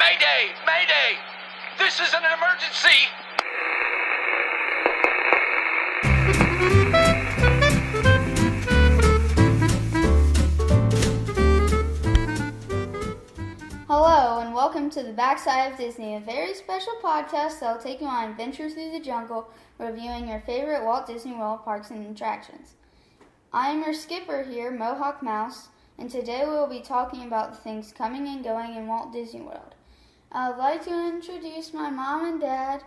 [0.00, 0.54] Mayday!
[0.66, 1.18] Mayday!
[1.76, 2.88] This is an emergency!
[13.86, 18.00] Hello, and welcome to the Backside of Disney, a very special podcast that will take
[18.00, 22.10] you on an adventure through the jungle, reviewing your favorite Walt Disney World parks and
[22.10, 22.76] attractions.
[23.52, 27.58] I am your skipper here, Mohawk Mouse, and today we will be talking about the
[27.58, 29.74] things coming and going in Walt Disney World.
[30.32, 32.84] I would like to introduce my mom and dad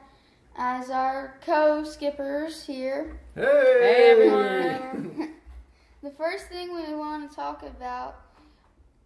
[0.56, 3.20] as our co skippers here.
[3.36, 5.34] Hey, everyone.
[6.04, 8.22] the first thing we want to talk about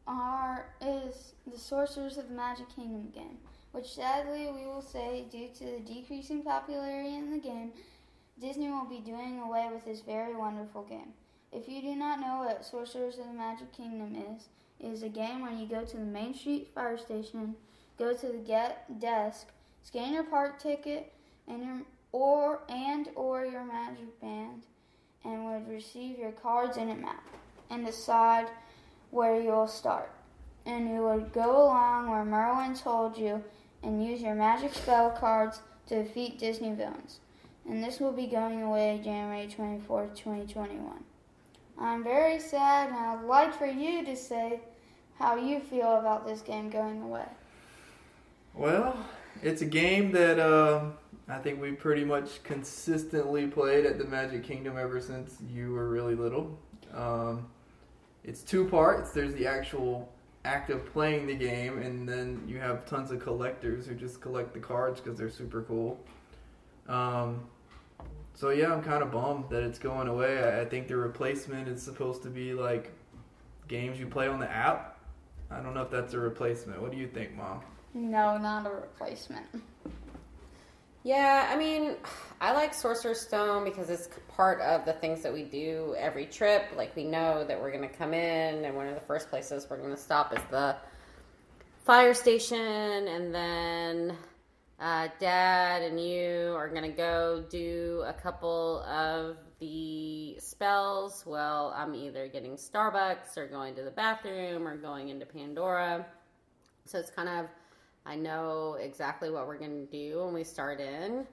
[0.06, 3.40] are is the Sorcerers of the Magic Kingdom game,
[3.72, 7.72] which sadly we will say, due to the decreasing popularity in the game,
[8.40, 11.14] Disney will be doing away with this very wonderful game.
[11.52, 15.10] If you do not know what Sorcerers of the Magic Kingdom is, it is a
[15.10, 17.56] game where you go to the Main Street Fire Station,
[17.98, 19.48] go to the get desk,
[19.84, 21.14] scan your park ticket,
[21.48, 21.82] and your
[22.12, 24.64] or and or your magic band,
[25.24, 27.24] and would receive your cards and a map,
[27.70, 28.48] and decide
[29.12, 30.12] where you will start.
[30.66, 33.44] And you would go along where Merlin told you
[33.84, 37.20] and use your magic spell cards to defeat Disney villains.
[37.70, 41.04] And this will be going away January 24th, 2021.
[41.80, 44.62] I'm very sad and I'd like for you to say
[45.20, 47.26] how you feel about this game going away.
[48.58, 48.98] Well,
[49.44, 50.86] it's a game that uh,
[51.28, 55.88] I think we pretty much consistently played at the Magic Kingdom ever since you were
[55.88, 56.58] really little.
[56.92, 57.48] Um,
[58.24, 59.12] it's two parts.
[59.12, 60.12] There's the actual
[60.44, 64.56] act of playing the game, and then you have tons of collectors who just collect
[64.56, 66.00] the cards because they're super cool.
[66.88, 67.42] Um,
[68.34, 70.44] so yeah, I'm kind of bummed that it's going away.
[70.44, 72.92] I, I think the replacement is supposed to be like
[73.68, 74.98] games you play on the app.
[75.52, 76.82] I don't know if that's a replacement.
[76.82, 77.62] What do you think, Mom?
[77.98, 79.48] No, not a replacement.
[81.04, 81.96] Yeah, I mean,
[82.40, 86.66] I like Sorcerer's Stone because it's part of the things that we do every trip.
[86.76, 89.66] Like, we know that we're going to come in, and one of the first places
[89.68, 90.76] we're going to stop is the
[91.86, 92.60] fire station,
[93.08, 94.16] and then
[94.80, 101.26] uh, Dad and you are going to go do a couple of the spells.
[101.26, 106.06] Well, I'm either getting Starbucks or going to the bathroom or going into Pandora.
[106.86, 107.48] So it's kind of
[108.08, 111.28] I know exactly what we're going to do when we start in.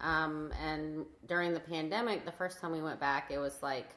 [0.00, 3.90] Um, and during the pandemic, the first time we went back, it was like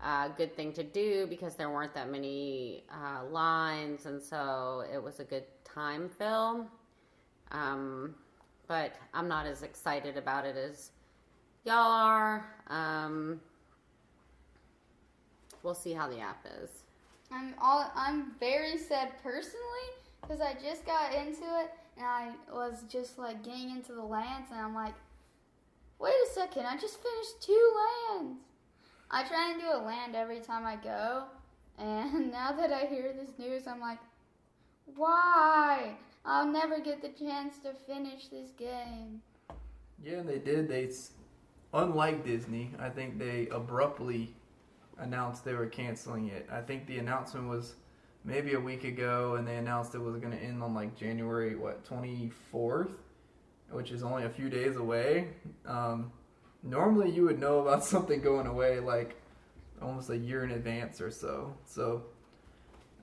[0.00, 5.02] a good thing to do because there weren't that many uh, lines, and so it
[5.02, 6.66] was a good time fill.
[7.50, 8.14] Um,
[8.68, 10.92] but I'm not as excited about it as
[11.64, 12.46] y'all are.
[12.68, 13.40] Um,
[15.64, 16.70] we'll see how the app is.
[17.32, 22.84] I'm all I'm very sad personally because I just got into it and I was
[22.88, 24.94] just like getting into the lands and I'm like,
[25.98, 27.72] wait a second, I just finished two
[28.10, 28.40] lands.
[29.10, 31.24] I try and do a land every time I go,
[31.78, 33.98] and now that I hear this news, I'm like,
[34.96, 35.94] why?
[36.24, 39.20] I'll never get the chance to finish this game.
[40.02, 40.68] Yeah, they did.
[40.68, 40.90] They,
[41.72, 44.34] unlike Disney, I think they abruptly
[44.98, 46.48] announced they were canceling it.
[46.50, 47.74] I think the announcement was
[48.24, 51.54] maybe a week ago, and they announced it was going to end on like January
[51.54, 52.90] what twenty fourth,
[53.70, 55.28] which is only a few days away.
[55.66, 56.10] Um,
[56.62, 59.16] normally, you would know about something going away like
[59.82, 61.54] almost a year in advance or so.
[61.64, 62.04] So,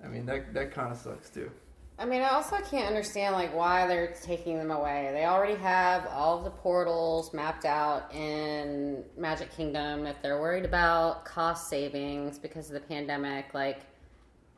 [0.03, 1.51] I mean that that kind of sucks too.
[1.99, 5.11] I mean, I also can't understand like why they're taking them away.
[5.13, 10.07] They already have all of the portals mapped out in Magic Kingdom.
[10.07, 13.81] If they're worried about cost savings because of the pandemic, like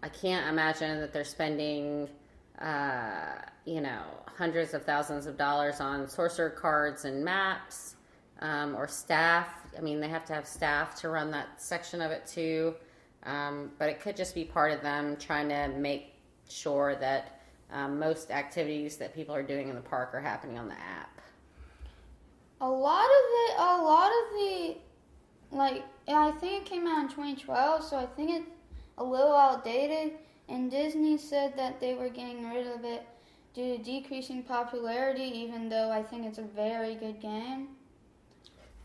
[0.03, 2.09] I can't imagine that they're spending,
[2.59, 7.95] uh, you know, hundreds of thousands of dollars on sorcerer cards and maps
[8.41, 9.47] um, or staff.
[9.77, 12.75] I mean, they have to have staff to run that section of it too.
[13.23, 16.15] Um, but it could just be part of them trying to make
[16.49, 17.39] sure that
[17.71, 21.21] um, most activities that people are doing in the park are happening on the app.
[22.59, 24.77] A lot of it, a lot of the,
[25.51, 28.43] like, I think it came out in 2012, so I think it
[28.97, 30.13] a little outdated,
[30.49, 33.05] and Disney said that they were getting rid of it
[33.53, 37.69] due to decreasing popularity, even though I think it's a very good game.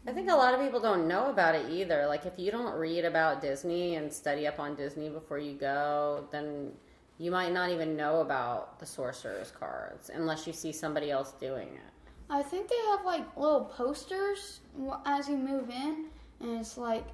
[0.06, 2.06] I think a lot of people don't know about it either.
[2.06, 6.26] Like, if you don't read about Disney and study up on Disney before you go,
[6.30, 6.72] then
[7.18, 11.68] you might not even know about the sorcerer's cards unless you see somebody else doing
[11.68, 12.10] it.
[12.30, 14.60] I think they have like little posters
[15.04, 16.06] as you move in,
[16.40, 17.04] and it's like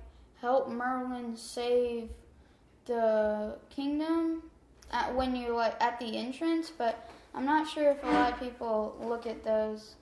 [0.40, 2.10] help Merlin save
[2.86, 4.42] the kingdom.
[4.92, 8.40] at, when you're like at the entrance, but I'm not sure if a lot of
[8.40, 9.96] people look at those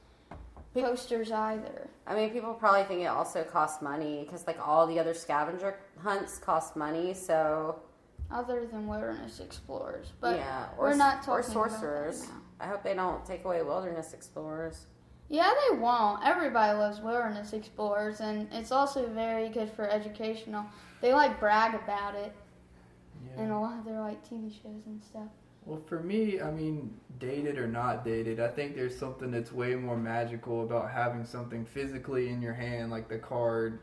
[0.75, 1.89] posters either.
[2.07, 5.79] I mean, people probably think it also costs money because like all the other scavenger
[5.99, 7.15] hunts cost money.
[7.15, 7.79] So
[8.31, 12.27] Other than Wilderness Explorers, but yeah, we're s- not or talking about that sorcerers.
[12.61, 14.87] I hope they don't take away wilderness explorers.
[15.29, 16.23] Yeah, they won't.
[16.25, 20.65] Everybody loves Wilderness Explorers, and it's also very good for educational.
[21.01, 22.35] They like brag about it
[23.39, 25.29] in a lot of their like TV shows and stuff.
[25.65, 29.77] Well, for me, I mean, dated or not dated, I think there's something that's way
[29.77, 33.79] more magical about having something physically in your hand, like the card,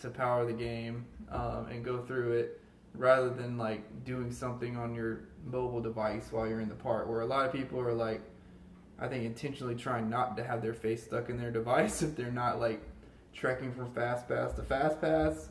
[0.00, 2.60] to power the game um, and go through it,
[2.94, 7.08] rather than like doing something on your mobile device while you're in the park.
[7.08, 8.20] Where a lot of people are like,
[8.98, 12.30] I think intentionally trying not to have their face stuck in their device if they're
[12.30, 12.82] not like
[13.32, 15.48] trekking from fast pass to fast pass.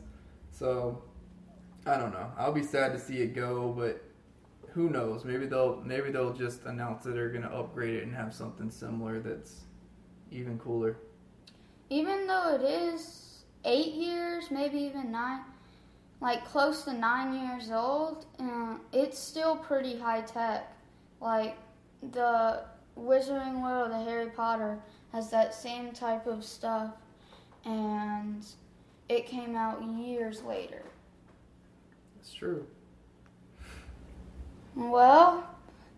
[0.52, 1.02] So
[1.86, 2.30] I don't know.
[2.38, 4.02] I'll be sad to see it go, but
[4.72, 5.24] who knows?
[5.24, 9.20] Maybe they'll maybe they'll just announce that they're gonna upgrade it and have something similar
[9.20, 9.62] that's
[10.30, 10.96] even cooler.
[11.90, 15.40] Even though it is eight years, maybe even nine,
[16.20, 20.72] like close to nine years old, uh, it's still pretty high tech.
[21.20, 21.56] Like
[22.12, 22.64] the
[22.98, 24.78] Wizarding World of Harry Potter
[25.12, 26.94] has that same type of stuff,
[27.64, 28.46] and
[29.08, 30.82] it came out years later.
[32.22, 32.64] It's true.
[34.76, 35.44] Well,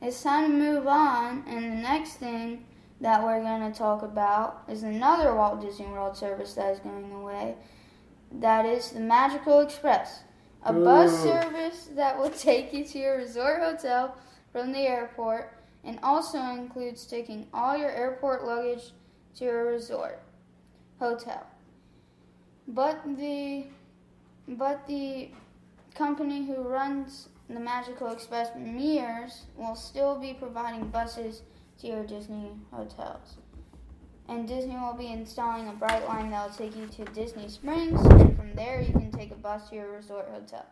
[0.01, 2.65] it's time to move on, and the next thing
[3.03, 7.13] that we're going to talk about is another Walt Disney World service that is going
[7.13, 7.57] away.
[8.33, 10.23] That is the Magical Express,
[10.63, 14.17] a bus service that will take you to your resort hotel
[14.51, 18.93] from the airport and also includes taking all your airport luggage
[19.37, 20.23] to your resort
[20.99, 21.47] hotel.
[22.67, 23.67] But the
[24.49, 25.31] but the
[25.95, 31.43] company who runs the Magical Express Mears will still be providing buses
[31.81, 33.37] to your Disney hotels.
[34.29, 38.37] And Disney will be installing a Brightline that will take you to Disney Springs, and
[38.37, 40.67] from there you can take a bus to your resort hotel.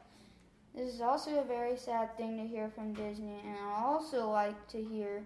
[0.74, 4.68] This is also a very sad thing to hear from Disney, and I also like
[4.68, 5.22] to hear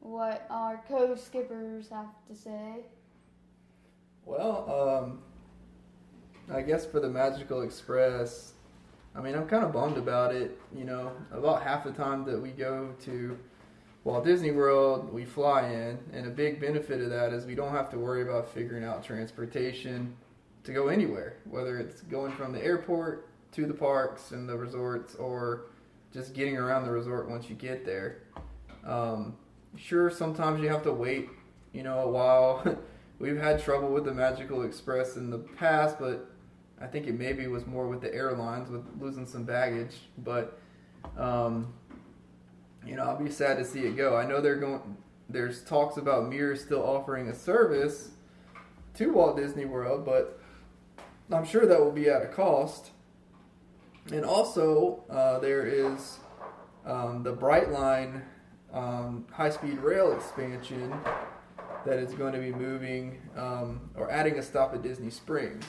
[0.00, 2.86] what our co-skippers have to say.
[4.24, 5.22] Well, um,
[6.50, 8.54] I guess for the Magical Express,
[9.14, 10.60] I mean, I'm kind of bummed about it.
[10.74, 13.38] You know, about half the time that we go to
[14.04, 17.72] Walt Disney World, we fly in, and a big benefit of that is we don't
[17.72, 20.16] have to worry about figuring out transportation
[20.64, 25.14] to go anywhere, whether it's going from the airport to the parks and the resorts
[25.16, 25.66] or
[26.12, 28.22] just getting around the resort once you get there.
[28.84, 29.36] Um,
[29.76, 31.28] sure, sometimes you have to wait,
[31.72, 32.78] you know, a while.
[33.18, 36.29] We've had trouble with the Magical Express in the past, but
[36.80, 39.96] I think it maybe was more with the airlines with losing some baggage.
[40.18, 40.58] But
[41.18, 41.72] um,
[42.86, 44.16] you know, I'll be sad to see it go.
[44.16, 44.96] I know they're going.
[45.28, 48.10] There's talks about Mears still offering a service
[48.94, 50.40] to Walt Disney World, but
[51.30, 52.90] I'm sure that will be at a cost.
[54.12, 56.18] And also, uh, there is
[56.84, 58.22] um, the Brightline
[58.72, 60.92] um, high-speed rail expansion
[61.86, 65.64] that is going to be moving um, or adding a stop at Disney Springs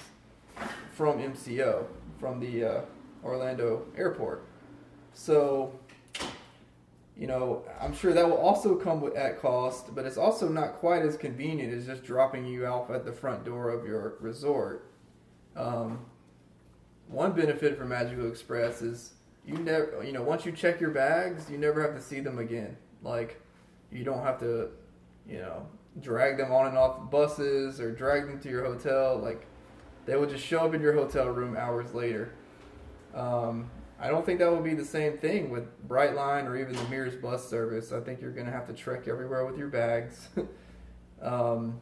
[0.92, 1.86] from MCO
[2.20, 2.82] from the uh,
[3.24, 4.46] Orlando airport.
[5.14, 5.74] So,
[7.18, 10.76] you know, I'm sure that will also come with, at cost, but it's also not
[10.76, 14.86] quite as convenient as just dropping you off at the front door of your resort.
[15.56, 16.06] Um,
[17.08, 19.14] one benefit for Magical Express is
[19.46, 22.40] you never, you know, once you check your bags, you never have to see them
[22.40, 22.78] again.
[23.02, 23.42] Like,
[23.92, 24.70] you don't have to,
[25.28, 25.66] you know,
[26.00, 29.18] drag them on and off buses or drag them to your hotel.
[29.18, 29.46] Like,
[30.06, 32.34] they will just show up in your hotel room hours later.
[33.14, 36.84] Um, I don't think that will be the same thing with Brightline or even the
[36.86, 37.92] Mears bus service.
[37.92, 40.30] I think you're going to have to trek everywhere with your bags.
[41.22, 41.80] um,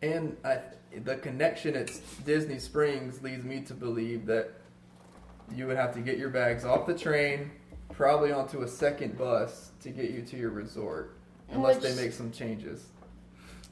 [0.00, 0.60] and I,
[1.04, 1.90] the connection at
[2.24, 4.52] Disney Springs leads me to believe that
[5.54, 7.50] you would have to get your bags off the train,
[7.92, 11.16] probably onto a second bus to get you to your resort,
[11.50, 12.86] unless they make some changes.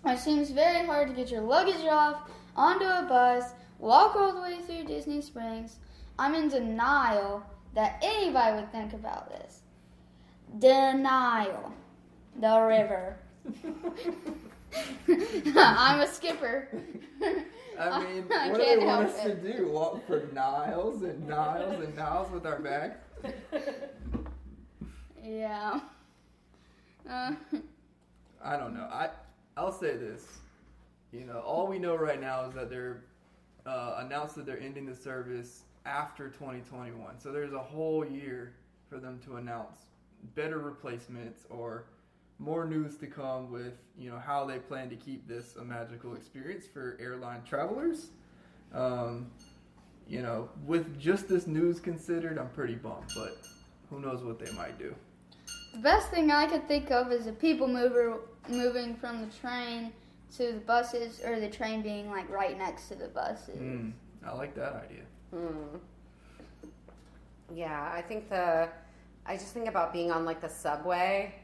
[0.05, 4.41] It seems very hard to get your luggage off onto a bus, walk all the
[4.41, 5.77] way through Disney Springs.
[6.19, 7.45] I'm in denial
[7.75, 9.61] that anybody would think about this.
[10.59, 11.73] Denial.
[12.41, 13.17] The river.
[15.57, 16.69] I'm a skipper.
[17.79, 19.43] I mean, I what do they want us it.
[19.43, 19.69] to do?
[19.69, 22.97] Walk for miles and miles and miles with our bags?
[25.23, 25.81] Yeah.
[27.09, 27.33] Uh,
[28.43, 28.89] I don't know.
[28.93, 29.11] I
[29.57, 30.27] I'll say this.
[31.15, 33.05] You know, all we know right now is that they're
[33.65, 37.21] uh, announced that they're ending the service after 2021.
[37.21, 38.55] So there's a whole year
[38.89, 39.83] for them to announce
[40.35, 41.85] better replacements or
[42.39, 46.17] more news to come with you know how they plan to keep this a magical
[46.17, 48.09] experience for airline travelers.
[48.73, 49.31] Um,
[50.09, 53.39] you know, with just this news considered, I'm pretty bummed, but
[53.89, 54.95] who knows what they might do.
[55.73, 58.19] The best thing I could think of is a people mover
[58.49, 59.93] moving from the train
[60.37, 63.59] to the buses, or the train being like right next to the buses.
[63.61, 63.93] Mm,
[64.27, 65.03] I like that idea.
[65.33, 65.77] Hmm.
[67.55, 68.69] Yeah, I think the.
[69.27, 71.35] I just think about being on like the subway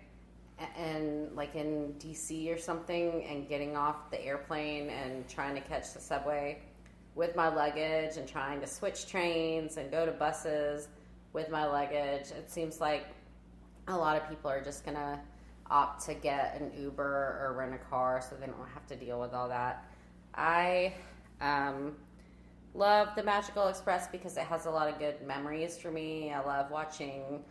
[0.58, 5.60] a- and like in DC or something and getting off the airplane and trying to
[5.62, 6.60] catch the subway
[7.14, 10.88] with my luggage and trying to switch trains and go to buses
[11.32, 12.30] with my luggage.
[12.32, 13.06] It seems like
[13.88, 15.20] a lot of people are just gonna
[15.70, 17.04] opt to get an Uber
[17.42, 19.84] or rent a car so they don't have to deal with all that.
[20.34, 20.94] I
[21.40, 21.94] um,
[22.74, 26.32] love the Magical Express because it has a lot of good memories for me.
[26.32, 27.44] I love watching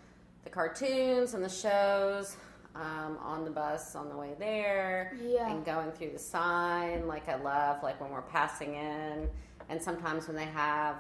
[0.44, 2.38] the cartoons and the shows
[2.76, 5.50] um, on the bus on the way there Yeah.
[5.52, 7.08] and going through the sign.
[7.08, 9.28] Like I love like when we're passing in,
[9.70, 10.98] and sometimes when they have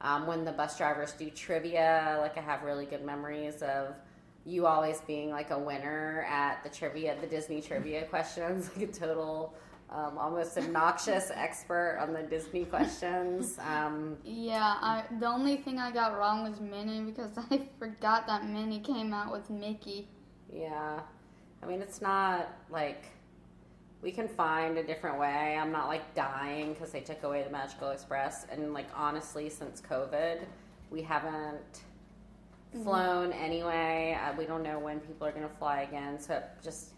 [0.00, 2.18] um, when the bus drivers do trivia.
[2.20, 3.94] Like I have really good memories of
[4.44, 8.92] you always being like a winner at the trivia, the Disney trivia questions, like a
[8.92, 9.54] total.
[9.90, 13.58] Um, almost obnoxious expert on the Disney questions.
[13.58, 18.46] Um, Yeah, I the only thing I got wrong was Minnie because I forgot that
[18.46, 20.08] Minnie came out with Mickey.
[20.50, 21.00] Yeah.
[21.62, 23.04] I mean, it's not like
[24.02, 25.56] we can find a different way.
[25.56, 28.46] I'm not like dying because they took away the Magical Express.
[28.50, 30.40] And like, honestly, since COVID,
[30.90, 31.82] we haven't
[32.82, 34.18] flown anyway.
[34.20, 36.18] Uh, we don't know when people are going to fly again.
[36.18, 36.90] So it just,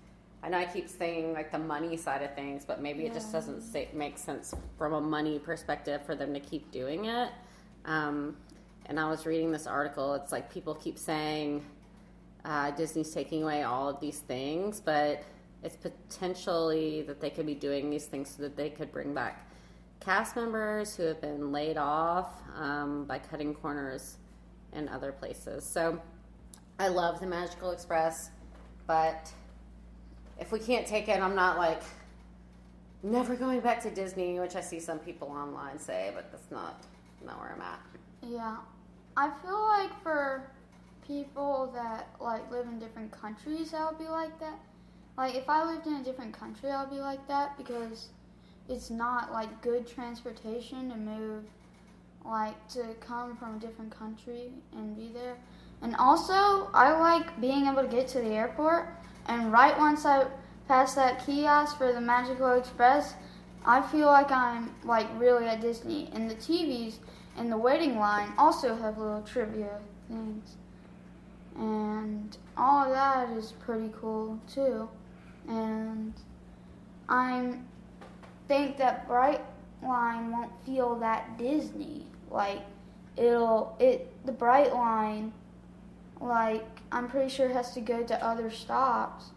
[0.43, 3.33] I know I keep saying like the money side of things, but maybe it just
[3.33, 7.31] doesn't say, make sense from a money perspective for them to keep doing it.
[7.85, 8.37] Um,
[8.87, 10.15] and I was reading this article.
[10.15, 11.65] It's like people keep saying,
[12.45, 15.23] uh, Disney's taking away all of these things, but
[15.63, 19.51] it's potentially that they could be doing these things so that they could bring back
[20.01, 24.19] cast members who have been laid off um, by cutting corners
[24.75, 25.65] in other places.
[25.65, 26.01] So
[26.79, 28.31] I love the Magical Express,
[28.87, 29.33] but
[30.39, 31.83] if we can't take it, I'm not like
[33.03, 36.85] never going back to Disney, which I see some people online say, but that's not
[37.25, 37.81] not where I'm at.
[38.23, 38.57] Yeah,
[39.17, 40.51] I feel like for
[41.07, 44.59] people that like live in different countries, would be like that.
[45.17, 48.09] Like if I lived in a different country, I would be like that because
[48.69, 51.45] it's not like good transportation to move,
[52.25, 55.37] like to come from a different country and be there.
[55.83, 58.89] And also, I like being able to get to the airport,
[59.27, 60.27] and right once I
[60.67, 63.15] pass that kiosk for the Magical Express,
[63.67, 66.11] I feel like I'm like really at Disney.
[66.13, 66.99] And the TVs
[67.39, 70.57] in the waiting line also have little trivia things.
[71.57, 74.89] And all of that is pretty cool too.
[75.49, 76.15] And
[77.09, 77.55] I
[78.49, 79.43] think that Bright
[79.83, 82.07] Line won't feel that Disney.
[82.31, 82.63] Like
[83.17, 85.33] it'll it the Brightline
[86.21, 89.31] like I'm pretty sure has to go to other stops.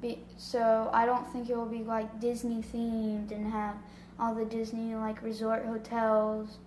[0.00, 3.76] Be, so I don't think it will be like Disney themed and have
[4.18, 6.58] all the Disney like resort hotels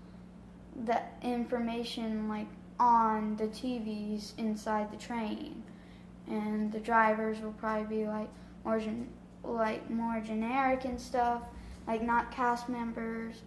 [0.86, 2.48] the information like
[2.80, 5.64] on the TVs inside the train,
[6.28, 8.30] and the drivers will probably be like
[8.64, 9.10] more gen-
[9.44, 11.42] like more generic and stuff,
[11.88, 13.42] like not cast members,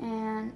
[0.00, 0.52] and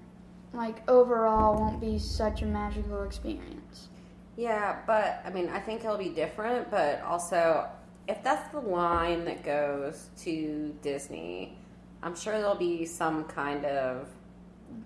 [0.53, 3.89] like overall won't be such a magical experience.
[4.37, 7.69] Yeah, but I mean, I think it'll be different, but also,
[8.09, 11.57] if that's the line that goes to Disney,
[12.03, 14.09] I'm sure there'll be some kind of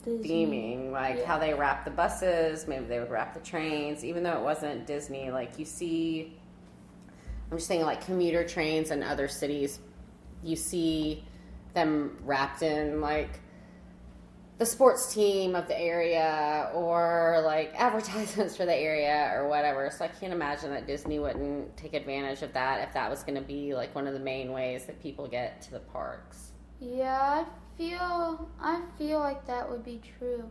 [0.04, 0.46] Disney.
[0.46, 1.26] theming, like Yeah.
[1.26, 4.86] how they wrap the buses, maybe they would wrap the trains, even though it wasn't
[4.86, 5.30] Disney.
[5.30, 6.36] Like, you see,
[7.50, 9.78] I'm just saying, like commuter trains in other cities,
[10.42, 11.24] you see
[11.74, 13.40] them wrapped in like
[14.58, 19.90] the sports team of the area or like advertisements for the area or whatever.
[19.90, 23.34] So I can't imagine that Disney wouldn't take advantage of that if that was going
[23.34, 26.52] to be like one of the main ways that people get to the parks.
[26.80, 27.46] Yeah, I
[27.76, 30.50] feel I feel like that would be true.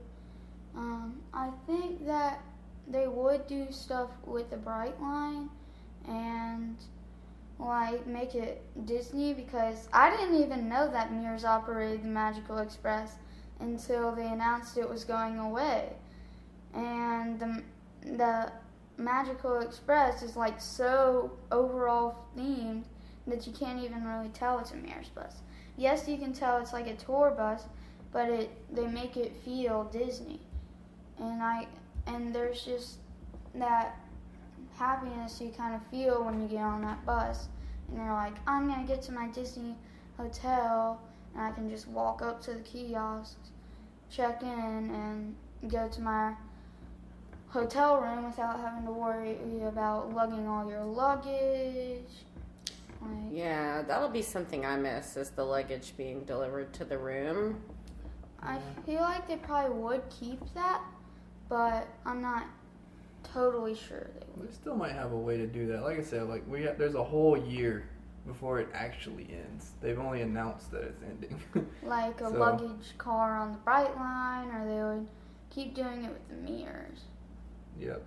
[0.76, 2.42] Um, I think that
[2.88, 5.50] they would do stuff with the Brightline
[6.08, 6.76] and
[7.58, 13.16] like make it Disney because I didn't even know that Mears operated the Magical Express
[13.60, 15.90] until they announced it was going away.
[16.74, 17.64] And the
[18.18, 18.52] the
[18.98, 22.84] Magical Express is like so overall themed
[23.28, 25.38] that you can't even really tell it's a Mears bus.
[25.78, 27.64] Yes, you can tell it's like a tour bus,
[28.12, 30.40] but it they make it feel Disney.
[31.20, 31.68] And I
[32.08, 32.98] and there's just
[33.56, 33.98] that
[34.78, 37.48] happiness you kind of feel when you get on that bus
[37.88, 39.76] and you're like, I'm gonna get to my Disney
[40.18, 41.02] hotel
[41.36, 43.52] and I can just walk up to the kiosks,
[44.10, 45.36] check in, and
[45.70, 46.34] go to my
[47.48, 52.26] hotel room without having to worry about lugging all your luggage.
[53.02, 57.62] Like, Yeah, that'll be something I miss is the luggage being delivered to the room.
[58.42, 60.82] I feel like they probably would keep that,
[61.50, 62.44] but I'm not
[63.24, 64.50] totally sure they would.
[64.50, 65.84] We still might have a way to do that.
[65.84, 67.90] Like I said, like we have, there's a whole year
[68.26, 69.72] before it actually ends.
[69.82, 71.40] They've only announced that it's ending.
[71.84, 75.08] Like a So- luggage car on the Brightline, or they would
[75.50, 77.02] keep doing it with the Mears.
[77.80, 78.04] yep.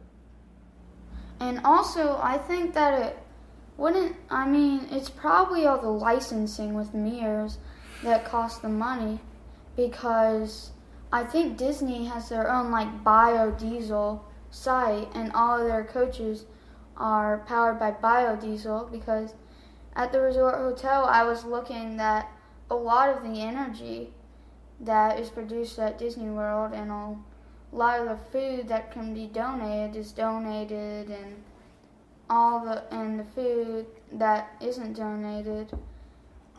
[1.41, 3.19] And also, I think that it
[3.77, 4.17] wouldn't.
[4.29, 7.59] I mean, it's probably all the licensing with Mears
[8.03, 9.21] that cost the money,
[9.77, 10.73] because
[11.13, 14.21] I think Disney has their own like biodiesel
[14.51, 16.45] site, and all of their coaches
[16.97, 18.91] are powered by biodiesel.
[18.91, 19.35] Because
[19.99, 22.31] at the resort hotel, I was looking that
[22.71, 24.13] a lot of the energy
[24.81, 27.17] that is produced at Disney World and a
[27.73, 31.43] lot of the food that can be donated is donated and
[32.31, 35.77] all the and the food that isn't donated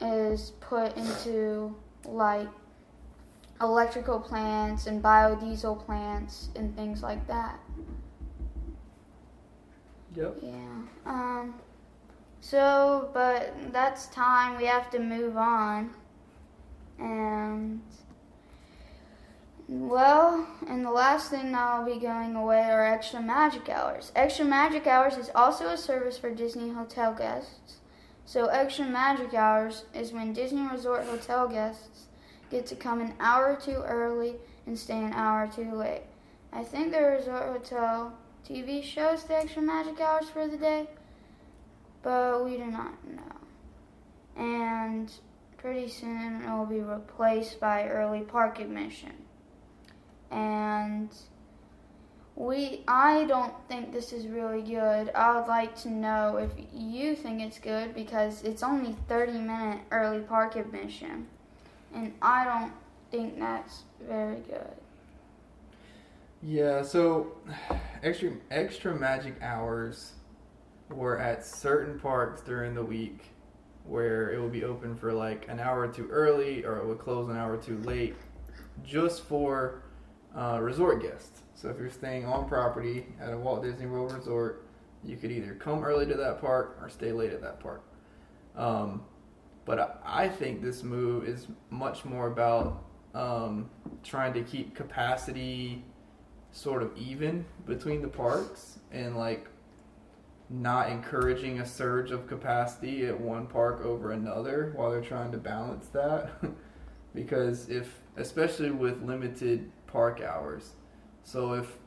[0.02, 1.74] is put into
[2.06, 2.48] like
[3.62, 7.58] electrical plants and biodiesel plants and things like that.
[10.16, 10.38] Yep.
[10.42, 10.82] Yeah.
[11.06, 11.54] Um
[12.42, 15.92] so but that's time we have to move on.
[16.98, 17.82] And
[19.68, 24.12] well, and the last thing will be going away are extra magic hours.
[24.16, 27.78] Extra magic hours is also a service for Disney hotel guests.
[28.26, 32.08] So extra magic hours is when Disney Resort hotel guests
[32.50, 36.04] get to come an hour or two early and stay an hour or two late.
[36.52, 38.14] I think the Resort Hotel
[38.48, 40.88] TV shows the extra magic hours for the day,
[42.02, 43.36] but we do not know.
[44.36, 45.12] And
[45.58, 49.14] pretty soon it will be replaced by early park admission.
[50.32, 51.10] And
[52.36, 55.12] we I don't think this is really good.
[55.14, 59.82] I would like to know if you think it's good because it's only 30 minute
[59.92, 61.28] early park admission.
[61.94, 62.72] And I don't
[63.12, 64.72] think that's very good.
[66.42, 67.34] Yeah, so
[68.04, 70.14] extra extra magic hours
[70.90, 73.34] were at certain parks during the week
[73.86, 77.30] where it would be open for like an hour too early or it would close
[77.30, 78.16] an hour too late
[78.84, 79.84] just for
[80.36, 81.42] uh, resort guests.
[81.56, 84.66] So if you're staying on property at a Walt Disney World resort,
[85.04, 87.84] you could either come early to that park or stay late at that park.
[88.56, 89.04] Um,
[89.66, 93.70] but I I think this move is much more about um,
[94.04, 95.84] trying to keep capacity
[96.52, 99.48] sort of even between the parks and like
[100.50, 105.38] not encouraging a surge of capacity at one park over another while they're trying to
[105.38, 106.32] balance that.
[107.16, 110.74] Because if especially with limited park hours.
[111.24, 111.80] So if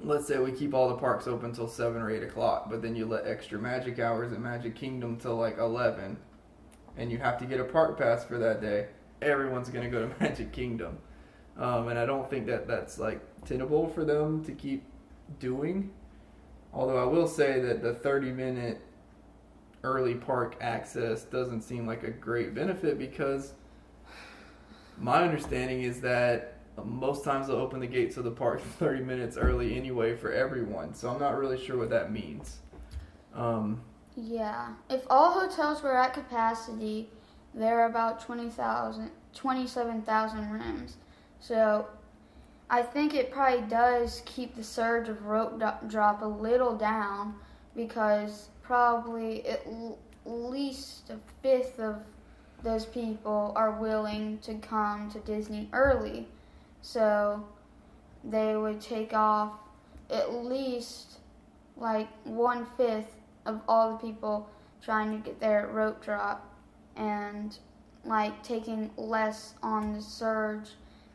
[0.00, 2.96] let's say we keep all the parks open till 7 or 8 o'clock but then
[2.96, 6.16] you let extra magic hours at magic kingdom till like 11
[6.96, 8.86] and you have to get a park pass for that day
[9.22, 10.98] everyone's going to go to magic kingdom.
[11.56, 14.84] Um, and I don't think that that's like tenable for them to keep
[15.40, 15.90] doing.
[16.72, 18.80] Although I will say that the 30 minute
[19.84, 23.54] early park access doesn't seem like a great benefit because
[24.98, 26.54] my understanding is that
[26.84, 30.94] most times they'll open the gates of the park 30 minutes early anyway for everyone.
[30.94, 32.58] So I'm not really sure what that means.
[33.34, 33.80] Um,
[34.16, 34.74] Yeah.
[34.90, 37.08] If all hotels were at capacity,
[37.54, 40.96] there are about 20,000, 27,000 rooms.
[41.40, 41.86] So
[42.70, 47.34] I think it probably does keep the surge of rope drop a little down
[47.74, 49.66] because probably at
[50.26, 51.96] least a fifth of
[52.62, 56.28] those people are willing to come to Disney early.
[56.82, 57.46] So
[58.22, 59.52] they would take off
[60.10, 61.20] at least
[61.76, 63.14] like one fifth
[63.46, 64.50] of all the people
[64.82, 66.54] trying to get there at rope drop
[66.96, 67.56] and
[68.04, 70.70] like taking less on the surge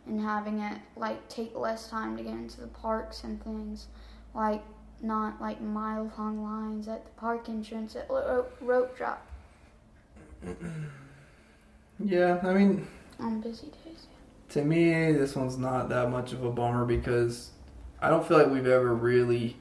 [0.08, 3.88] and having it like take less time to get into the parks and things
[4.34, 4.62] like
[5.02, 9.26] not like mile long lines at the park entrance at ro- rope drop
[12.04, 12.88] yeah, I mean,
[13.20, 14.08] on busy days.
[14.50, 17.52] to me, this one's not that much of a bummer because
[18.02, 19.56] I don't feel like we've ever really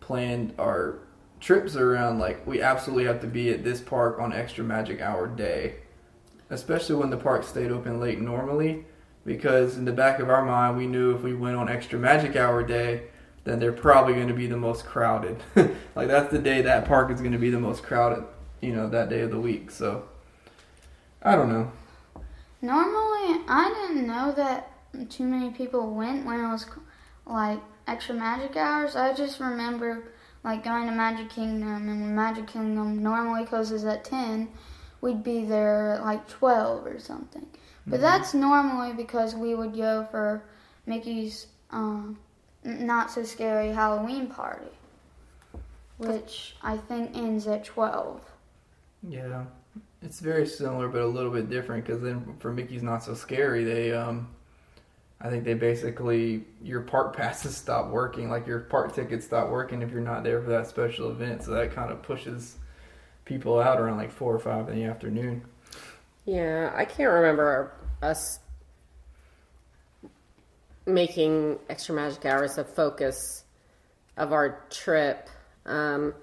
[0.00, 0.98] planned our
[1.40, 5.26] trips around like we absolutely have to be at this park on extra magic hour
[5.26, 5.76] day,
[6.50, 8.84] especially when the park stayed open late normally.
[9.30, 12.34] Because in the back of our mind, we knew if we went on extra magic
[12.34, 13.02] hour day,
[13.44, 15.40] then they're probably going to be the most crowded.
[15.94, 18.24] like that's the day that park is going to be the most crowded,
[18.60, 19.70] you know, that day of the week.
[19.70, 20.08] So
[21.22, 21.70] I don't know.
[22.60, 24.72] Normally, I didn't know that
[25.08, 26.66] too many people went when it was
[27.24, 28.96] like extra magic hours.
[28.96, 30.10] I just remember
[30.42, 34.48] like going to Magic Kingdom, and Magic Kingdom normally closes at 10,
[35.00, 37.46] we'd be there at like 12 or something.
[37.88, 38.00] But Mhm.
[38.00, 40.42] that's normally because we would go for
[40.86, 42.18] Mickey's um,
[42.64, 44.70] not so scary Halloween party,
[45.98, 48.22] which I think ends at 12.
[49.02, 49.44] Yeah,
[50.02, 51.84] it's very similar, but a little bit different.
[51.86, 54.28] Because then for Mickey's Not So Scary, they, um,
[55.20, 59.82] I think they basically your park passes stop working, like your park tickets stop working
[59.82, 61.44] if you're not there for that special event.
[61.44, 62.56] So that kind of pushes
[63.24, 65.42] people out around like four or five in the afternoon.
[66.24, 68.40] Yeah, I can't remember us
[70.86, 73.44] making extra magic hours a focus
[74.16, 75.28] of our trip.
[75.66, 76.14] Um,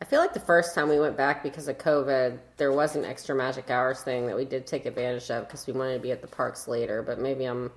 [0.00, 3.04] I feel like the first time we went back because of COVID, there was an
[3.04, 6.12] extra magic hours thing that we did take advantage of because we wanted to be
[6.12, 7.02] at the parks later.
[7.02, 7.70] But maybe I'm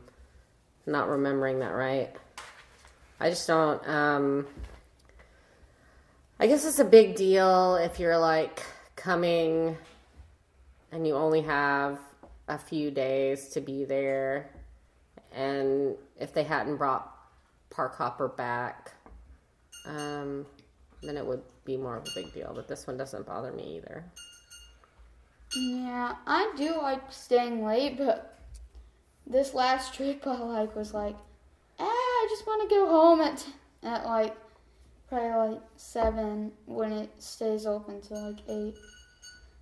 [0.86, 2.12] not remembering that right.
[3.22, 3.88] I just don't.
[3.88, 4.48] Um,
[6.40, 8.64] I guess it's a big deal if you're like
[8.96, 9.78] coming
[10.92, 12.00] and you only have
[12.48, 14.50] a few days to be there.
[15.34, 17.16] And if they hadn't brought
[17.70, 18.94] Park Hopper back,
[19.86, 20.46] um,
[21.04, 22.52] then it would be more of a big deal.
[22.54, 24.04] But this one doesn't bother me either.
[25.56, 28.40] Yeah, I do like staying late, but
[29.26, 31.16] this last trip I like was like,
[31.80, 33.46] ah, I just want to go home at
[33.82, 34.36] at like
[35.08, 38.76] probably like seven when it stays open till like eight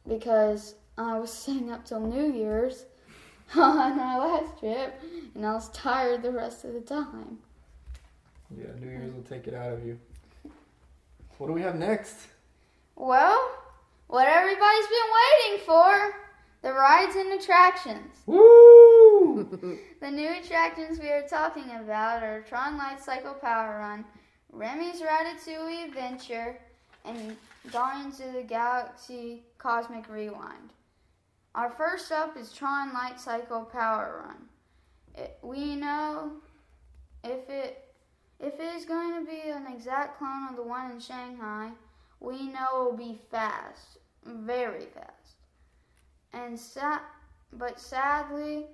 [0.07, 2.85] because I was staying up till New Year's
[3.55, 4.99] on our last trip,
[5.35, 7.37] and I was tired the rest of the time.
[8.57, 9.99] Yeah, New Year's will take it out of you.
[11.37, 12.15] What do we have next?
[12.95, 13.39] Well,
[14.07, 16.15] what everybody's been waiting for
[16.63, 18.21] the rides and attractions.
[18.25, 19.77] Woo!
[19.99, 24.05] The new attractions we are talking about are Tron Light Cycle Power Run,
[24.51, 26.59] Remy's Ratatouille Adventure,
[27.03, 27.35] and
[27.71, 30.69] Guardians of the Galaxy Cosmic Rewind.
[31.57, 34.45] Our first up is Tron Light Cycle Power Run.
[35.15, 36.33] It, we know
[37.23, 37.83] if it
[38.39, 41.71] if it is going to be an exact clone of the one in Shanghai,
[42.19, 45.37] we know it will be fast, very fast.
[46.31, 47.01] And sa-
[47.51, 48.67] but sadly,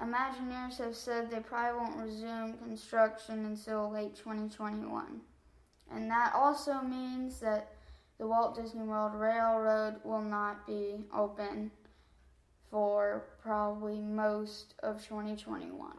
[0.00, 5.22] Imagineers have said they probably won't resume construction until late 2021.
[5.90, 7.72] And that also means that
[8.18, 11.72] the Walt Disney World Railroad will not be open
[12.70, 15.92] for probably most of 2021,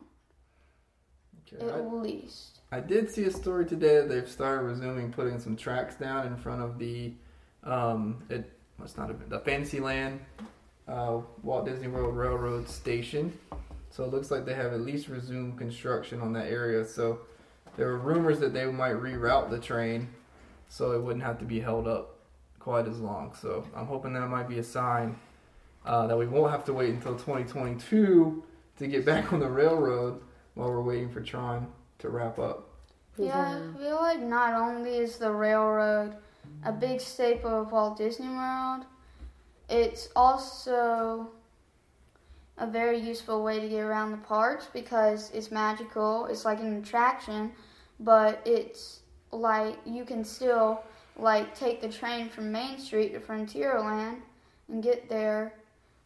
[1.54, 2.60] Okay, at I- least.
[2.72, 6.36] I did see a story today that they've started resuming putting some tracks down in
[6.36, 7.14] front of the
[7.64, 10.20] um it must not have been the Fantasyland
[10.88, 13.38] uh, Walt Disney World Railroad station.
[13.90, 16.86] So it looks like they have at least resumed construction on that area.
[16.86, 17.20] So
[17.76, 20.08] there were rumors that they might reroute the train
[20.70, 22.20] so it wouldn't have to be held up
[22.60, 23.34] quite as long.
[23.34, 25.18] So I'm hoping that might be a sign
[25.88, 28.44] uh, that we won't have to wait until 2022
[28.78, 30.22] to get back on the railroad
[30.54, 31.68] while we're waiting for Tron
[32.00, 32.70] to wrap up.
[33.18, 36.16] Yeah, I feel like not only is the railroad
[36.64, 38.86] a big staple of Walt Disney World,
[39.70, 41.30] it's also
[42.58, 46.26] a very useful way to get around the parks because it's magical.
[46.28, 47.52] It's like an attraction,
[48.00, 50.84] but it's like you can still
[51.18, 54.18] like take the train from Main Street to Frontierland
[54.70, 55.54] and get there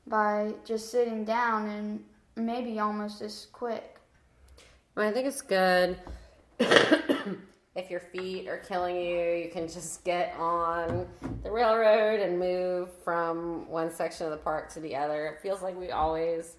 [0.08, 2.04] by just sitting down and
[2.36, 4.00] maybe almost as quick.
[4.96, 5.98] Well, I think it's good.
[6.60, 11.08] if your feet are killing you, you can just get on
[11.44, 15.28] the railroad and move from one section of the park to the other.
[15.28, 16.58] It feels like we always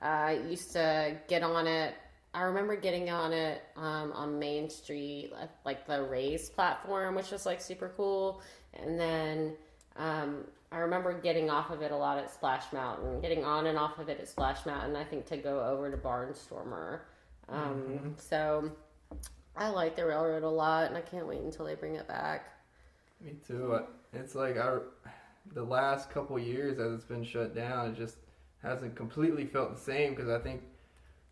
[0.00, 1.94] uh, used to get on it.
[2.34, 5.32] I remember getting on it um, on Main Street,
[5.66, 8.40] like the raised platform, which was like super cool.
[8.74, 9.54] And then
[9.96, 13.78] um, I remember getting off of it a lot at Splash Mountain, getting on and
[13.78, 14.96] off of it at Splash Mountain.
[14.96, 17.00] I think to go over to Barnstormer.
[17.48, 18.72] Um, So
[19.54, 22.46] I like the railroad a lot, and I can't wait until they bring it back.
[23.20, 23.80] Me too.
[24.14, 24.78] It's like I,
[25.54, 28.16] the last couple years as it's been shut down, it just
[28.62, 30.62] hasn't completely felt the same because I think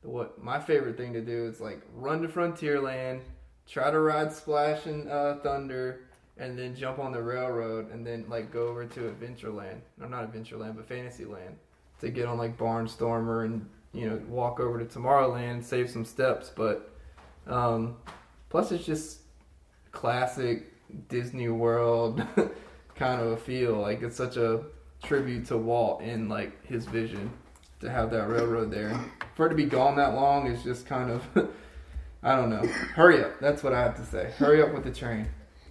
[0.03, 3.21] the, what my favorite thing to do is like run to Frontierland,
[3.67, 6.03] try to ride Splash and uh, Thunder,
[6.41, 9.81] and then jump on the railroad and then like go over to Adventureland.
[9.99, 11.57] No, not Adventureland, but Fantasyland
[12.01, 16.51] to get on like Barnstormer and you know walk over to Tomorrowland save some steps.
[16.55, 16.91] But
[17.47, 17.99] um,
[18.49, 19.21] plus, it's just
[19.93, 20.73] classic
[21.09, 22.25] Disney World
[22.95, 23.77] kind of a feel.
[23.77, 24.63] Like it's such a
[25.03, 27.31] tribute to Walt and like his vision
[27.81, 28.99] to have that railroad there.
[29.35, 31.23] For it to be gone that long is just kind of
[32.23, 32.67] I don't know.
[32.95, 33.41] Hurry up.
[33.41, 34.31] That's what I have to say.
[34.37, 35.27] Hurry up with the train.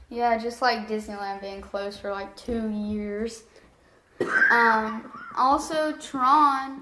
[0.09, 3.43] Yeah, just like Disneyland being closed for like two years.
[4.49, 6.81] Um, also, Tron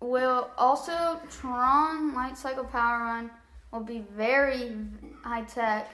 [0.00, 3.30] will also Tron Light Cycle Power Run
[3.72, 4.76] will be very
[5.22, 5.90] high tech,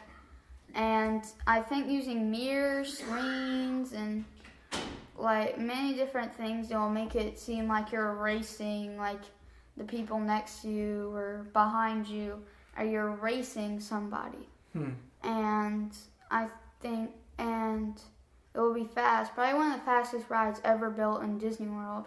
[0.75, 4.25] and I think using mirrors, screens, and
[5.17, 9.23] like many different things will make it seem like you're racing, like
[9.77, 12.41] the people next to you or behind you,
[12.79, 14.49] or you're racing somebody.
[14.73, 14.91] Hmm.
[15.23, 15.93] And
[16.35, 16.49] I
[16.81, 17.97] think, and
[18.55, 19.35] it will be fast.
[19.35, 22.07] Probably one of the fastest rides ever built in Disney World.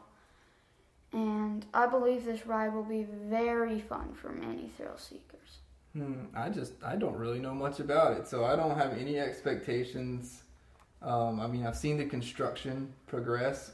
[1.13, 5.59] And I believe this ride will be very fun for many thrill seekers.
[5.93, 9.17] Hmm, I just I don't really know much about it, so I don't have any
[9.17, 10.43] expectations.
[11.01, 13.71] Um, I mean, I've seen the construction progress.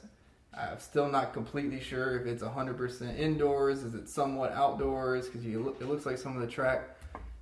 [0.55, 3.81] I'm still not completely sure if it's 100% indoors.
[3.81, 5.27] Is it somewhat outdoors?
[5.27, 6.95] Because look, it looks like some of the track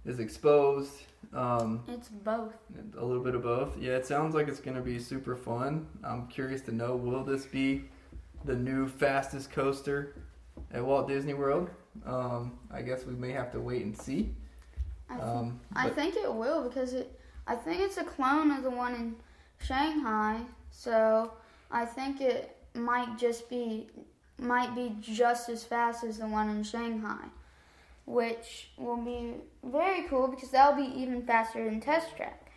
[0.06, 0.93] is exposed.
[1.34, 2.54] Um, It's both.
[2.98, 3.78] a little bit of both.
[3.78, 5.88] Yeah, it sounds like it's going to be super fun.
[6.04, 7.86] I'm curious to know will this be
[8.46, 10.16] the new fastest coaster
[10.74, 11.70] at Walt Disney World?
[12.06, 14.34] Um, I guess we may have to wait and see.
[15.10, 17.20] I, thi- Um, I think it will because it.
[17.48, 19.16] I think it's a clone of the one in
[19.60, 21.34] Shanghai, so
[21.70, 23.88] I think it might just be
[24.38, 27.26] might be just as fast as the one in Shanghai,
[28.06, 29.34] which will be
[29.64, 32.52] very cool because that'll be even faster than Test Track,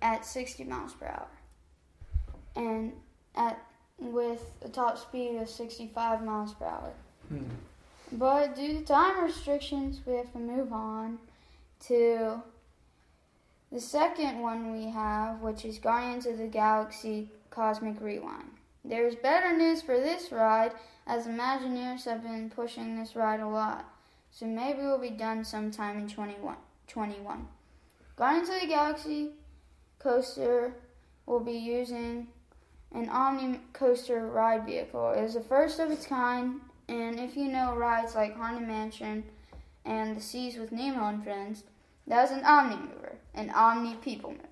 [0.00, 1.28] at 60 miles per hour,
[2.56, 2.92] and
[3.34, 3.62] at
[3.98, 6.92] with a top speed of 65 miles per hour.
[7.28, 7.44] Hmm.
[8.12, 11.18] But due to time restrictions, we have to move on
[11.86, 12.42] to
[13.70, 18.48] the second one we have, which is Guardians of the Galaxy Cosmic Rewind.
[18.84, 20.72] There's better news for this ride,
[21.06, 23.84] as Imagineers have been pushing this ride a lot.
[24.30, 26.56] So maybe we'll be done sometime in 21.
[26.86, 27.48] 21.
[28.16, 29.30] Guardians of the Galaxy
[29.98, 30.74] coaster
[31.26, 32.28] will be using
[32.92, 35.12] an Omni coaster ride vehicle.
[35.12, 39.24] It is the first of its kind, and if you know rides like Haunted Mansion
[39.84, 41.64] and The Seas with Nemo and Friends,
[42.06, 44.48] that is an Omni mover, an Omni people mover.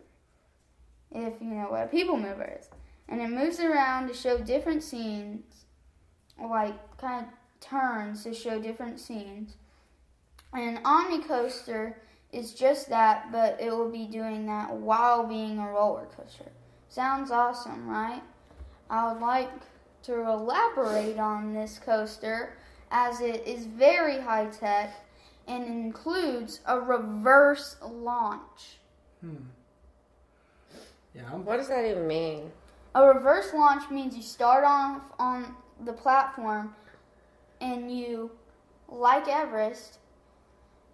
[1.12, 2.68] If you know what a people mover is.
[3.08, 5.44] And it moves around to show different scenes,
[6.42, 9.54] like kind of turns to show different scenes.
[10.56, 11.98] And an Omni coaster
[12.32, 16.50] is just that, but it will be doing that while being a roller coaster.
[16.88, 18.22] Sounds awesome, right?
[18.88, 19.50] I would like
[20.04, 22.56] to elaborate on this coaster
[22.90, 24.94] as it is very high tech
[25.46, 28.78] and includes a reverse launch.
[29.20, 29.36] Hmm.
[31.14, 32.50] Yeah, What does that even mean?
[32.94, 36.74] A reverse launch means you start off on the platform
[37.60, 38.30] and you,
[38.88, 39.98] like Everest,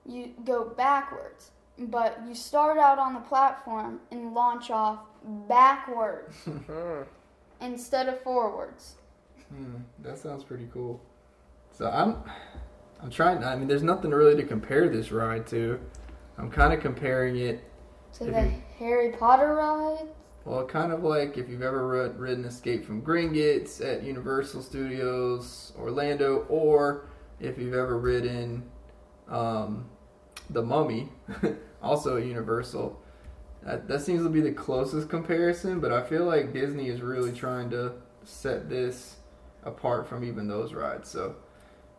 [0.06, 1.50] you go backwards.
[1.78, 5.00] But you start out on the platform and launch off
[5.48, 6.36] backwards
[7.60, 8.96] instead of forwards.
[9.48, 11.00] hmm, that sounds pretty cool.
[11.72, 12.18] So I'm,
[13.00, 13.42] I'm trying.
[13.42, 15.80] I mean, there's nothing really to compare this ride to.
[16.38, 17.64] I'm kind of comparing it.
[18.18, 20.08] To the you- Harry Potter ride.
[20.44, 25.72] Well, kind of like if you've ever rid- ridden Escape from Gringotts at Universal Studios
[25.78, 27.06] Orlando, or
[27.40, 28.64] if you've ever ridden
[29.28, 29.88] um,
[30.52, 31.08] the Mummy,
[31.82, 33.00] also Universal.
[33.64, 37.32] That, that seems to be the closest comparison, but I feel like Disney is really
[37.32, 37.92] trying to
[38.24, 39.16] set this
[39.64, 41.08] apart from even those rides.
[41.08, 41.36] So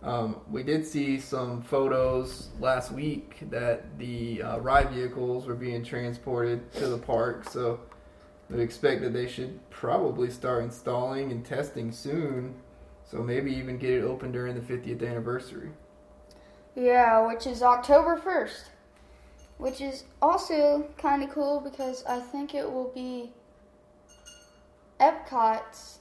[0.02, 5.84] um, we did see some photos last week that the uh, ride vehicles were being
[5.84, 7.50] transported to the park.
[7.50, 7.80] So
[8.50, 12.56] we expect that they should probably start installing and testing soon.
[13.06, 15.72] So maybe even get it open during the 50th anniversary.
[16.75, 18.69] Yeah, which is October 1st.
[19.57, 23.31] Which is also kind of cool because I think it will be
[24.99, 25.99] Epcot's.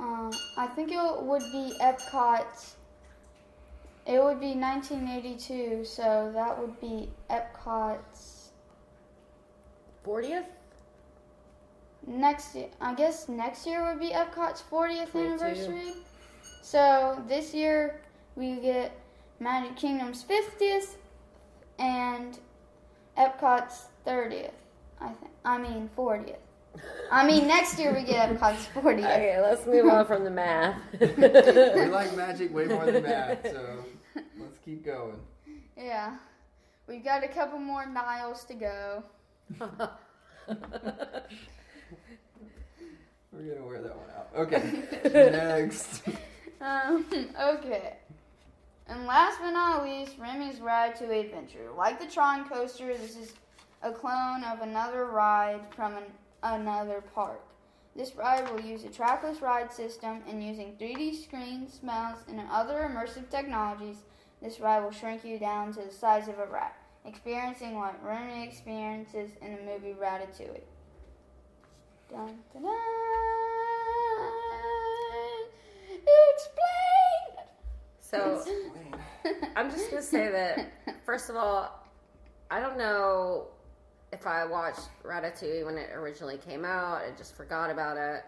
[0.00, 2.76] Uh, I think it would be Epcot's.
[4.04, 8.50] It would be 1982, so that would be Epcot's
[10.04, 10.46] 40th?
[12.06, 12.68] next year.
[12.80, 15.18] I guess next year would be Epcot's 40th 22.
[15.18, 15.92] anniversary.
[16.62, 18.00] So this year
[18.36, 18.92] we get
[19.42, 20.94] Magic Kingdom's 50th
[21.78, 22.38] and
[23.18, 24.52] Epcot's 30th.
[25.00, 25.32] I think.
[25.44, 26.36] I mean 40th.
[27.10, 28.98] I mean next year we get Epcot's 40th.
[28.98, 30.80] Okay, let's move on from the math.
[31.00, 31.06] we
[31.86, 33.84] like magic way more than math, so
[34.38, 35.16] let's keep going.
[35.76, 36.16] Yeah.
[36.86, 39.02] We've got a couple more Niles to go.
[39.58, 39.66] We're
[43.32, 44.28] gonna wear that one out.
[44.36, 44.82] Okay.
[45.12, 46.02] Next.
[46.60, 47.04] Um,
[47.40, 47.96] okay.
[48.92, 51.70] And last but not least, Remy's Ride to Adventure.
[51.74, 53.32] Like the Tron coaster, this is
[53.82, 56.02] a clone of another ride from an,
[56.42, 57.40] another park.
[57.96, 62.86] This ride will use a trackless ride system and using 3D screens, smells, and other
[62.86, 64.02] immersive technologies,
[64.42, 66.76] this ride will shrink you down to the size of a rat,
[67.06, 70.60] experiencing what Remy experiences in the movie Ratatouille.
[72.10, 72.76] Dun, dun, dun.
[76.34, 76.71] Explain!
[78.12, 78.44] So
[79.56, 80.72] I'm just gonna say that
[81.06, 81.86] first of all,
[82.50, 83.46] I don't know
[84.12, 86.98] if I watched Ratatouille when it originally came out.
[87.02, 88.22] I just forgot about it.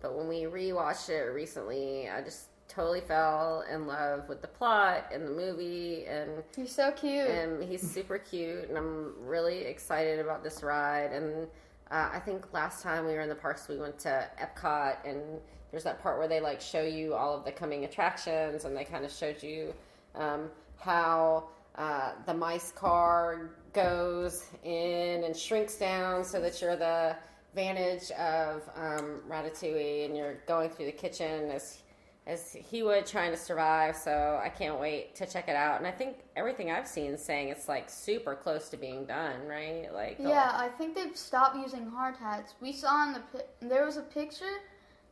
[0.00, 5.06] But when we rewatched it recently, I just totally fell in love with the plot
[5.12, 7.26] and the movie and You're so cute.
[7.28, 11.46] and he's super cute and I'm really excited about this ride and
[11.90, 15.22] uh, I think last time we were in the parks we went to Epcot and
[15.70, 18.84] there's that part where they like show you all of the coming attractions and they
[18.84, 19.74] kind of showed you
[20.14, 27.14] um, how uh, the mice car goes in and shrinks down so that you're the
[27.54, 31.78] vantage of um, Ratatouille and you're going through the kitchen as
[32.26, 33.96] as he would trying to survive.
[33.96, 35.78] So I can't wait to check it out.
[35.78, 39.46] And I think everything I've seen is saying it's like super close to being done,
[39.46, 39.88] right?
[39.92, 42.54] Like Yeah, I think they've stopped using hard hats.
[42.60, 43.22] We saw in the
[43.66, 44.58] there was a picture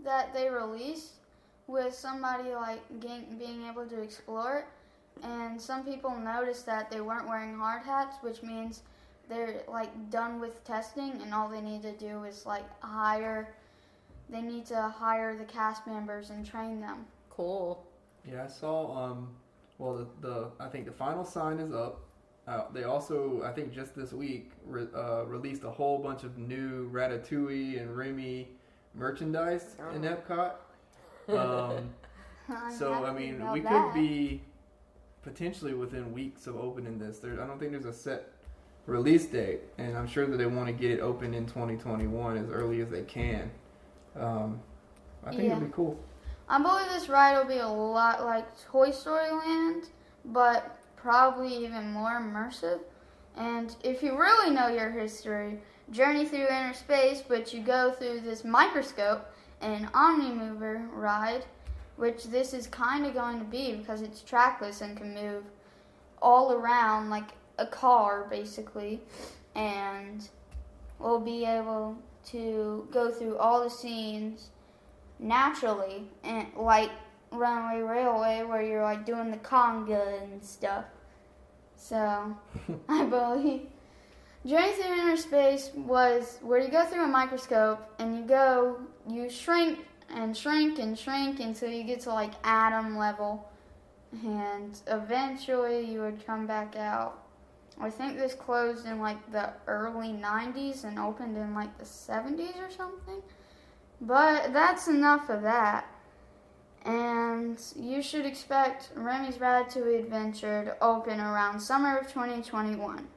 [0.04, 1.12] that they released
[1.66, 4.64] with somebody like getting, being able to explore it,
[5.24, 8.82] and some people noticed that they weren't wearing hard hats, which means
[9.28, 13.54] they're like done with testing, and all they need to do is like hire.
[14.28, 17.06] They need to hire the cast members and train them.
[17.30, 17.84] cool.
[18.28, 18.96] Yeah, I saw.
[18.96, 19.28] Um,
[19.78, 22.00] well, the, the I think the final sign is up.
[22.46, 26.38] Uh, they also, I think, just this week re- uh, released a whole bunch of
[26.38, 28.48] new Ratatouille and Remy
[28.96, 30.16] merchandise in Oh.
[30.16, 30.52] Epcot.
[31.28, 31.90] Um,
[32.78, 34.42] so I mean, about we could be
[35.22, 37.18] potentially within weeks of opening this.
[37.18, 38.28] There, I don't think there's a set
[38.86, 42.48] release date, and I'm sure that they want to get it open in 2021 as
[42.48, 43.50] early as they can.
[44.16, 44.60] Um,
[45.24, 45.56] I think Yeah.
[45.56, 45.98] it'd be cool.
[46.48, 49.88] I believe this ride will be a lot like Toy Story Land,
[50.26, 52.78] but probably even more immersive.
[53.36, 58.20] And if you really know your history, journey through inner space, but you go through
[58.20, 61.44] this microscope and Omnimover ride,
[61.96, 65.44] which this is kind of going to be because it's trackless and can move
[66.20, 69.00] all around like a car basically,
[69.54, 70.28] and
[70.98, 71.96] we'll be able
[72.26, 74.50] to go through all the scenes
[75.18, 76.90] naturally and like
[77.30, 80.84] runaway railway where you're like doing the conga and stuff.
[81.76, 82.36] So
[82.88, 83.68] i believe
[84.46, 88.78] journey through inner space was where you go through a microscope and you go
[89.08, 93.50] you shrink and shrink and shrink until you get to like atom level
[94.24, 97.24] and eventually you would come back out
[97.80, 102.56] i think this closed in like the early 90s and opened in like the 70s
[102.56, 103.20] or something
[104.00, 105.86] but that's enough of that.
[106.84, 113.08] And you should expect Remy's Ratatouille Adventure to open around summer of 2021.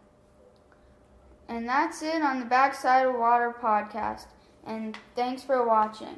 [1.49, 4.27] And that's it on the Backside of Water podcast.
[4.65, 6.15] And thanks for watching.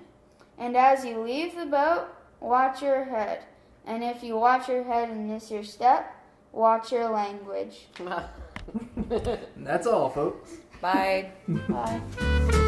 [0.57, 2.07] And as you leave the boat,
[2.41, 3.45] watch your head.
[3.85, 6.13] And if you watch your head and miss your step,
[6.51, 7.87] watch your language.
[9.57, 10.57] That's all, folks.
[10.81, 11.31] Bye.
[11.47, 12.01] Bye.